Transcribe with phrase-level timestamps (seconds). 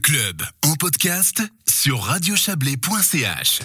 [0.00, 3.60] Club podcast sur radiochablais.ch.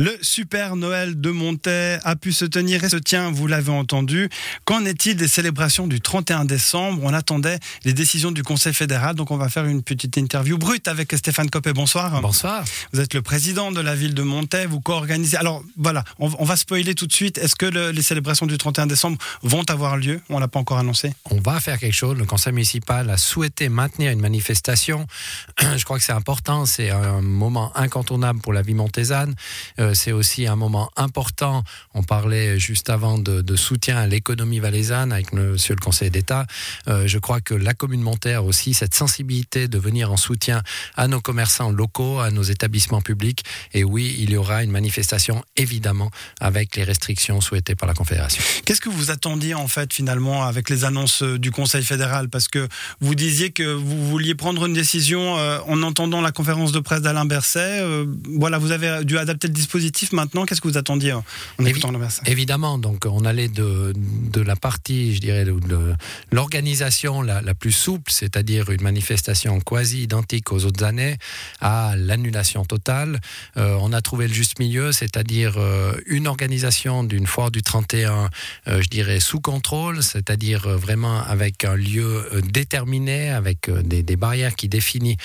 [0.00, 4.28] Le Super Noël de Montaix a pu se tenir et se tient, vous l'avez entendu.
[4.64, 7.00] Qu'en est-il des célébrations du 31 décembre?
[7.02, 10.86] On attendait les décisions du Conseil fédéral, donc on va faire une petite interview brute
[10.86, 11.72] avec Stéphane Copé.
[11.72, 12.20] Bonsoir.
[12.20, 12.64] Bonsoir.
[12.92, 15.36] Vous êtes le président de la ville de Montaix, vous co-organisez.
[15.36, 17.36] Alors voilà, on, on, va spoiler tout de suite.
[17.38, 20.20] Est-ce que le, les célébrations du 31 décembre vont avoir lieu?
[20.28, 21.12] On l'a pas encore annoncé.
[21.24, 22.16] On va faire quelque chose.
[22.16, 25.08] Le Conseil municipal a souhaité maintenir une manifestation.
[25.76, 26.57] Je crois que c'est important.
[26.66, 29.34] C'est un moment incontournable pour la vie montaisanne.
[29.78, 31.64] Euh, c'est aussi un moment important.
[31.94, 36.46] On parlait juste avant de, soutien à l'économie valaisanne avec Monsieur le Conseil d'État.
[36.86, 40.62] Euh, je crois que la commune Montaix a aussi cette sensibilité de venir en soutien
[40.96, 43.44] à nos commerçants locaux, à nos établissements publics.
[43.74, 48.42] Et oui, il y aura une manifestation évidemment avec les restrictions souhaitées par la Confédération.
[48.64, 52.28] Qu'est-ce que vous attendiez en fait finalement avec les annonces du Conseil fédéral?
[52.28, 52.68] Parce que
[53.00, 57.02] vous disiez que vous vouliez prendre une décision euh, en entendant la conférence de presse
[57.02, 57.80] d'Alain Berset.
[57.82, 58.06] Euh,
[58.38, 60.46] voilà, vous avez dû adapter le dispositif maintenant.
[60.46, 61.22] Qu'est-ce que vous attendiez en
[61.60, 62.22] Évi écoutant Berset?
[62.24, 65.92] Évidemment, donc on allait de, de la partie, je dirais, de, de
[66.32, 71.18] l'organisation la, la, plus souple, c'est-à-dire une manifestation quasi identique aux autres années,
[71.60, 73.20] à l'annulation totale.
[73.58, 78.30] Euh, on a trouvé le juste milieu, c'est-à-dire euh, une organisation d'une foire du 31,
[78.68, 84.54] euh, je dirais, sous contrôle, c'est-à-dire vraiment avec un lieu déterminé, avec des, des barrières
[84.54, 85.16] qui définissent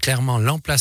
[0.00, 0.71] clairement l'emplacement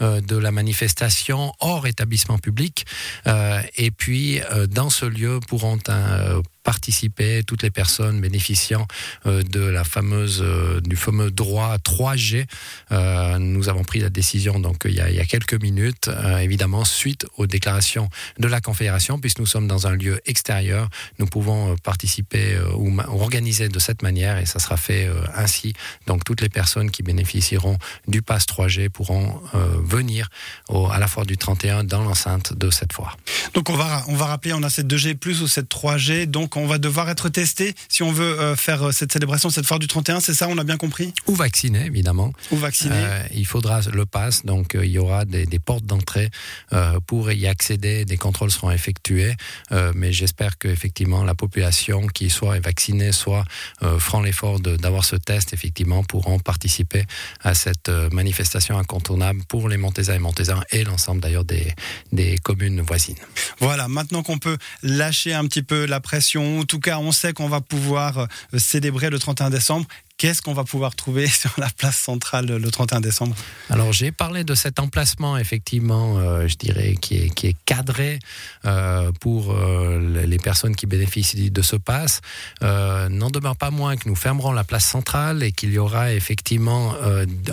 [0.00, 2.86] de la manifestation hors établissement public.
[3.26, 8.86] Euh, et puis, euh, dans ce lieu pourront un, participer toutes les personnes bénéficiant
[9.24, 12.44] euh, de la fameuse euh, du fameux droit 3G.
[12.92, 17.46] Euh, nous avons pris la décision donc il y a, quelques minutes, évidemment suite aux
[17.46, 22.94] déclarations de la Confédération, puisque nous sommes dans un lieu extérieur, nous pouvons participer ou,
[23.08, 25.72] organiser de cette manière et ça sera fait ainsi.
[26.06, 29.40] Donc toutes les personnes qui bénéficieront du pass 3G pourront
[29.84, 30.28] venir
[30.68, 33.16] à la foire du 31 dans l'enceinte de cette foire.
[33.54, 36.57] Donc on va on va rappeler on a cette 2G plus ou cette 3G donc
[36.58, 39.86] on va devoir être testé si on veut euh, faire cette célébration, cette foire du
[39.86, 41.12] 31, c'est ça, on a bien compris?
[41.26, 42.32] Ou vacciné, évidemment.
[42.50, 42.94] Ou vacciné.
[42.94, 46.30] Euh, il faudra le pass, donc euh, il y aura des, des portes d'entrée
[46.72, 49.34] euh, pour y accéder, des contrôles seront effectués,
[49.72, 53.44] euh, mais j'espère qu'effectivement la population qui soit est vaccinée, soit
[53.82, 57.04] euh, feront l'effort d'avoir ce test, effectivement, pourront participer
[57.42, 61.72] à cette euh, manifestation incontournable pour les Montaisans et Montaisans et l'ensemble d'ailleurs des,
[62.12, 63.16] des communes voisines.
[63.60, 67.32] Voilà, maintenant qu'on peut lâcher un petit peu la pression en tout cas, on sait
[67.32, 68.26] qu'on va pouvoir euh,
[68.58, 69.86] célébrer le 31 décembre.
[70.18, 73.36] Qu'est-ce qu'on va pouvoir trouver sur la place centrale le 31 décembre?
[73.70, 78.18] Alors j'ai parlé de cet emplacement effectivement, euh, je dirais, qui est, qui est cadré
[78.64, 82.20] euh, pour euh, les personnes qui bénéficient de ce pass.
[82.60, 86.94] N'en demeure pas moins que nous fermerons la place centrale et qu'il y aura effectivement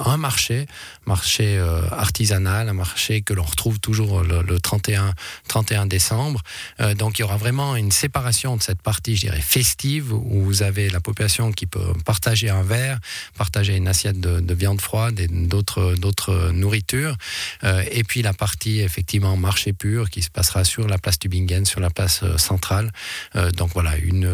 [0.04, 0.66] un marché,
[1.06, 1.60] marché
[1.92, 5.14] artisanal, un marché que l'on retrouve toujours le, le 31,
[5.48, 6.42] 31 décembre.
[6.98, 10.64] Donc il y aura vraiment une séparation de cette partie, je dirais, festive où vous
[10.64, 13.00] avez la population qui peut partager un verre,
[13.38, 17.16] partager une assiette de, de viande froide et d'autres d'autres nourritures.
[17.64, 21.66] Euh, et puis la partie effectivement marché pur qui se passera sur la place Tubingen,
[21.66, 22.92] sur la place euh, centrale.
[23.36, 24.30] Euh, donc voilà une,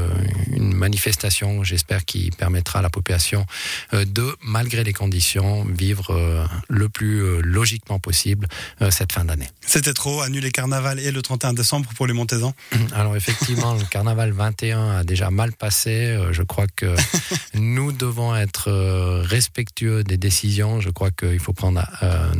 [0.52, 3.46] une manifestation, j'espère, qui permettra à la population
[3.94, 8.48] de, malgré les conditions, vivre le plus logiquement possible
[8.90, 9.48] cette fin d'année.
[9.62, 12.54] C'était trop, annuler carnaval et le 31 décembre pour les Montaisans
[12.94, 16.18] Alors effectivement, le carnaval 21 a déjà mal passé.
[16.32, 16.96] Je crois que
[17.54, 20.82] nous devons être euh, respectueux des décisions.
[20.82, 22.32] Je crois qu'il faut prendre euh,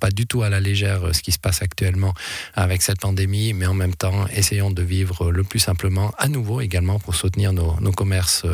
[0.00, 2.14] pas du tout à la légère euh, ce qui se passe actuellement
[2.54, 6.60] avec cette pandémie, mais en même temps, essayons de vivre le plus simplement à nouveau
[6.60, 8.46] également pour soutenir nos, nos commerces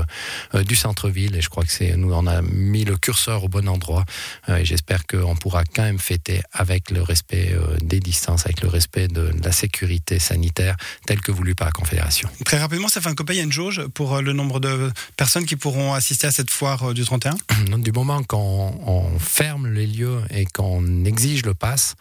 [0.54, 1.36] du centre-ville.
[1.36, 4.04] Et je crois que c'est nous on a mis le curseur au bon endroit.
[4.48, 9.08] Et j'espère qu'on pourra quand même fêter avec le respect des distances, avec le respect
[9.08, 12.28] de la sécurité sanitaire telle que voulue par la Confédération.
[12.44, 14.90] Très rapidement, ça fait un copain, il y a une jauge pour le nombre de
[15.16, 17.36] personnes qui pourront assister à cette foire euh, du 31
[17.70, 21.94] Donc, du moment qu'on on ferme les lieux et qu'on exige le pass,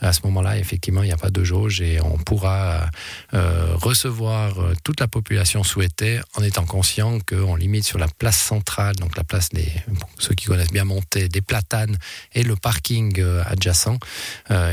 [0.00, 2.86] à ce moment-là, effectivement, il n'y a pas de jauge et on pourra
[3.34, 8.38] euh, recevoir euh, toute la population souhaitée en étant conscient qu'on limite sur la place
[8.38, 11.96] centrale, donc la place des bon, ceux qui connaissent bien monter, des platanes
[12.34, 13.98] et le parking adjacent.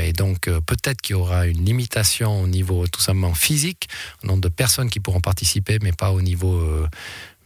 [0.02, 3.88] Et donc, peut-être qu'il y aura une limitation au niveau tout simplement physique,
[4.22, 6.86] au nombre de personnes qui pourront participer, mais pas au niveau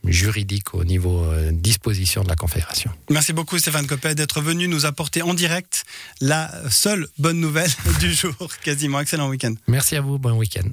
[0.06, 2.90] juridique au niveau euh, disposition de la Confédération.
[3.10, 5.84] Merci beaucoup Stéphane Copet d'être venu nous apporter en direct
[6.20, 7.70] la seule bonne nouvelle
[8.00, 8.34] du jour.
[8.62, 9.54] Quasiment excellent week-end.
[9.66, 10.68] Merci à vous, bon week-end.